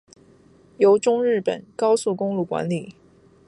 [0.79, 2.95] 由中日本高速公路管理。